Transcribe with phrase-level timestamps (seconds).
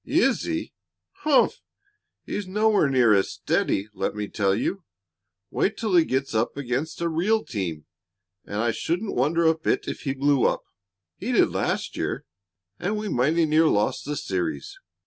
[0.03, 0.73] "Is he?
[1.17, 1.61] Humph!
[2.25, 4.83] He's nowhere near as steady, let me tell you.
[5.51, 7.85] Wait till he gets up against a real team,
[8.43, 10.63] and I shouldn't wonder a bit if he blew up.
[11.17, 12.25] He did last year,
[12.79, 14.75] and we mighty near lost the series.